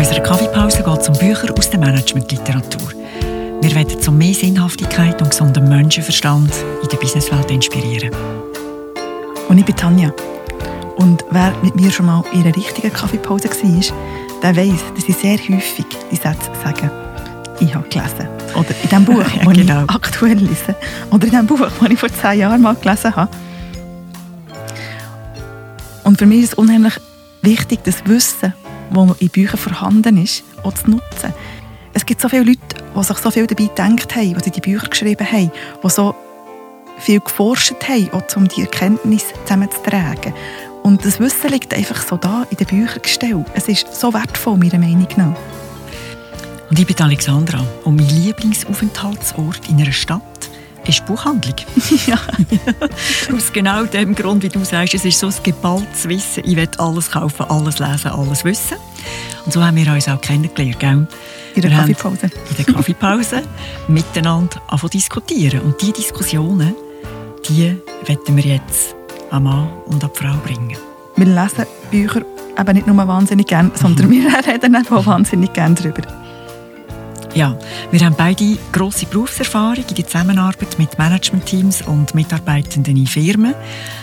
unserer 0.00 0.20
Kaffeepause 0.20 0.82
geht 0.82 1.00
es 1.00 1.08
um 1.08 1.18
Bücher 1.18 1.54
aus 1.56 1.70
der 1.70 1.78
Managementliteratur. 1.78 2.88
Wir 3.60 3.74
werden 3.74 4.00
zu 4.00 4.10
mehr 4.10 4.34
Sinnhaftigkeit 4.34 5.20
und 5.22 5.30
gesundem 5.30 5.68
Menschenverstand 5.68 6.52
in 6.82 6.88
der 6.88 6.96
Businesswelt 6.96 7.50
inspirieren. 7.50 8.10
Und 9.48 9.58
ich 9.58 9.64
bin 9.64 9.76
Tanja. 9.76 10.12
Und 10.96 11.24
wer 11.30 11.52
mit 11.62 11.76
mir 11.76 11.90
schon 11.90 12.06
mal 12.06 12.24
in 12.32 12.42
einer 12.42 12.56
richtigen 12.56 12.92
Kaffeepause 12.92 13.48
war, 13.48 13.96
der 14.42 14.56
weiss, 14.56 14.80
dass 14.96 15.08
ich 15.08 15.16
sehr 15.16 15.38
häufig 15.38 15.86
die 16.10 16.16
Sätze 16.16 16.50
sage, 16.64 16.90
ich 17.60 17.74
habe 17.74 17.88
gelesen. 17.88 18.28
Oder 18.54 18.74
in 18.82 18.88
dem 18.88 19.04
Buch, 19.04 19.18
Ja, 19.18 19.44
das 19.44 19.54
genau. 19.54 19.84
ich 19.84 19.90
aktuell 19.90 20.38
lese. 20.38 20.74
Oder 21.10 21.26
in 21.26 21.32
dem 21.32 21.46
Buch, 21.46 21.60
das 21.60 21.90
ich 21.90 21.98
vor 21.98 22.08
zehn 22.08 22.40
Jahren 22.40 22.60
mal 22.62 22.74
gelesen 22.74 23.14
habe. 23.14 23.30
Und 26.02 26.18
für 26.18 26.26
mich 26.26 26.42
ist 26.42 26.52
es 26.52 26.54
unheimlich 26.54 26.94
wichtig, 27.42 27.80
das 27.84 28.04
Wissen, 28.06 28.52
das 28.92 29.20
in 29.20 29.28
Büchern 29.28 29.58
vorhanden 29.58 30.22
ist, 30.22 30.44
auch 30.62 30.74
zu 30.74 30.90
nutzen. 30.90 31.32
Es 31.92 32.04
gibt 32.04 32.20
so 32.20 32.28
viele 32.28 32.44
Leute, 32.44 32.60
die 32.96 33.02
sich 33.02 33.18
so 33.18 33.30
viel 33.30 33.46
dabei 33.46 33.64
gedacht 33.66 34.16
haben, 34.16 34.36
die 34.44 34.50
die 34.50 34.60
Bücher 34.60 34.88
geschrieben 34.88 35.26
haben, 35.30 35.52
die 35.82 35.90
so 35.90 36.14
viel 36.98 37.20
geforscht 37.20 37.74
haben, 37.88 38.10
um 38.36 38.48
die 38.48 38.62
Erkenntnis 38.62 39.26
zusammenzutragen. 39.44 40.34
Und 40.82 41.04
das 41.04 41.18
Wissen 41.18 41.50
liegt 41.50 41.72
einfach 41.72 42.02
so 42.06 42.16
da 42.16 42.46
in 42.50 42.56
den 42.56 42.66
Büchern 42.66 43.02
gestellt. 43.02 43.46
Es 43.54 43.68
ist 43.68 43.94
so 43.98 44.12
wertvoll, 44.12 44.56
meiner 44.56 44.78
Meinung 44.78 45.08
nach. 45.16 45.36
Und 46.68 46.78
ich 46.78 46.86
bin 46.86 47.00
Alexandra 47.00 47.64
und 47.84 47.96
mein 47.96 48.08
Lieblingsaufenthaltsort 48.08 49.68
in 49.68 49.80
einer 49.80 49.92
Stadt 49.92 50.20
ist 50.88 51.04
Buchhandlung. 51.06 51.54
ja. 52.06 52.18
Aus 53.34 53.52
genau 53.52 53.84
dem 53.84 54.14
Grund, 54.14 54.42
wie 54.42 54.48
du 54.48 54.64
sagst, 54.64 54.94
es 54.94 55.04
ist 55.04 55.18
so 55.18 55.28
ein 55.28 55.34
geballtes 55.42 56.08
Wissen. 56.08 56.44
Ich 56.44 56.56
will 56.56 56.68
alles 56.78 57.10
kaufen, 57.10 57.46
alles 57.48 57.78
lesen, 57.78 58.10
alles 58.10 58.44
wissen. 58.44 58.76
Und 59.44 59.52
so 59.52 59.64
haben 59.64 59.76
wir 59.76 59.92
uns 59.92 60.08
auch 60.08 60.20
kennengelernt, 60.20 60.80
gell? 60.80 61.06
In 61.54 61.62
der 61.62 61.70
Wir 61.70 61.78
Kaffeepause. 61.78 62.30
In 62.50 62.56
der 62.64 62.74
Kaffeepause 62.74 63.42
miteinander 63.88 64.60
anfangen 64.68 64.92
zu 64.92 64.98
diskutieren. 64.98 65.60
Und 65.60 65.80
diese 65.80 65.92
Diskussionen, 65.92 66.74
die 67.48 67.76
wollen 68.06 68.36
wir 68.36 68.44
jetzt 68.44 68.94
an 69.30 69.44
Mann 69.44 69.68
und 69.86 70.02
an 70.02 70.10
Frau 70.14 70.34
bringen. 70.44 70.76
Wir 71.16 71.26
lesen 71.26 71.66
Bücher 71.90 72.22
eben 72.58 72.72
nicht 72.74 72.86
nur 72.86 72.96
wahnsinnig 72.96 73.46
gern, 73.46 73.70
sondern 73.74 74.10
wir 74.10 74.26
reden 74.46 74.76
auch 74.76 75.06
wahnsinnig 75.06 75.52
gern 75.52 75.74
darüber. 75.74 76.23
Ja, 77.34 77.58
wir 77.90 77.98
haben 78.06 78.14
beide 78.16 78.56
grosse 78.70 79.06
Berufserfahrung 79.06 79.84
in 79.88 79.94
der 79.96 80.06
Zusammenarbeit 80.06 80.78
mit 80.78 80.96
Managementteams 80.98 81.82
und 81.82 82.14
Mitarbeitenden 82.14 82.96
in 82.96 83.08
Firmen. 83.08 83.54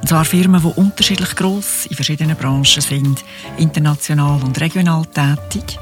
Und 0.00 0.08
zwar 0.08 0.24
Firmen, 0.24 0.60
die 0.60 0.80
unterschiedlich 0.80 1.36
gross 1.36 1.86
in 1.86 1.94
verschiedenen 1.94 2.36
Branchen 2.36 2.64
sind, 2.82 3.22
international 3.58 4.42
und 4.42 4.60
regional 4.60 5.04
tätig. 5.06 5.78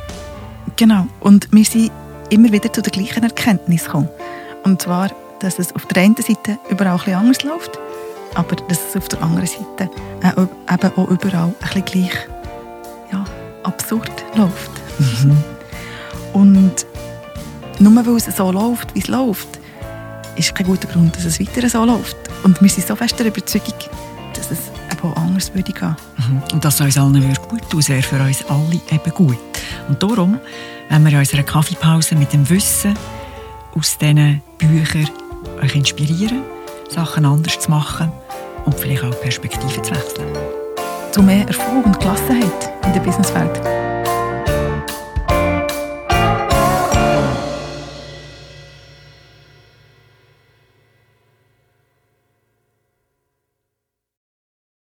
Genau. 0.76 1.06
Und 1.20 1.48
wir 1.50 1.64
sind 1.64 1.90
immer 2.28 2.52
wieder 2.52 2.70
zu 2.70 2.82
der 2.82 2.92
gleichen 2.92 3.22
Erkenntnis 3.22 3.84
gekommen. 3.84 4.10
Und 4.64 4.82
zwar, 4.82 5.10
dass 5.40 5.58
es 5.58 5.74
auf 5.74 5.86
der 5.86 6.02
einen 6.02 6.16
Seite 6.16 6.58
überall 6.68 6.92
ein 6.92 6.98
bisschen 6.98 7.14
anders 7.14 7.42
läuft, 7.42 7.78
aber 8.34 8.56
dass 8.56 8.90
es 8.90 8.96
auf 8.96 9.08
der 9.08 9.22
anderen 9.22 9.48
Seite 9.48 9.90
äh, 10.22 10.74
eben 10.74 10.92
auch 10.94 11.08
überall 11.08 11.48
ein 11.48 11.54
bisschen 11.58 11.84
gleich 11.86 12.28
ja, 13.10 13.24
absurd 13.62 14.12
läuft. 14.34 14.70
Und 16.34 16.86
nur 17.80 18.06
weil 18.06 18.16
es 18.16 18.26
so 18.26 18.52
läuft, 18.52 18.94
wie 18.94 19.00
es 19.00 19.08
läuft, 19.08 19.48
ist 20.36 20.54
kein 20.54 20.66
guter 20.66 20.88
Grund, 20.88 21.16
dass 21.16 21.24
es 21.24 21.40
weiter 21.40 21.68
so 21.68 21.84
läuft. 21.84 22.16
Und 22.42 22.60
wir 22.60 22.68
sind 22.68 22.86
so 22.86 22.94
fest 22.94 23.18
der 23.18 23.26
Überzeugung, 23.26 23.74
dass 24.34 24.50
es 24.50 24.70
eben 24.92 25.14
anders 25.14 25.54
würde 25.54 25.72
gehen. 25.72 25.96
Mhm. 26.18 26.42
Und 26.52 26.64
das 26.64 26.80
uns 26.80 26.98
allen 26.98 27.22
würde 27.22 27.40
gut 27.48 27.68
tun, 27.70 27.82
sehr 27.82 28.02
für 28.02 28.20
uns 28.20 28.44
alle 28.48 28.80
eben 28.90 29.14
gut. 29.14 29.38
Und 29.88 30.02
darum 30.02 30.38
wollen 30.88 31.04
wir 31.04 31.12
in 31.12 31.18
unserer 31.18 31.42
Kaffeepause 31.42 32.14
mit 32.14 32.32
dem 32.32 32.48
Wissen 32.48 32.94
aus 33.74 33.98
diesen 33.98 34.42
Büchern 34.58 35.08
euch 35.62 35.74
inspirieren, 35.74 36.42
Sachen 36.88 37.24
anders 37.24 37.58
zu 37.58 37.70
machen 37.70 38.10
und 38.64 38.78
vielleicht 38.78 39.04
auch 39.04 39.20
Perspektiven 39.20 39.84
zu 39.84 39.90
wechseln. 39.90 40.26
Zu 41.12 41.22
mehr 41.22 41.46
Erfolg 41.46 41.86
und 41.86 41.98
Gelassenheit 41.98 42.70
in 42.84 42.92
der 42.92 43.00
Businesswelt. 43.00 43.89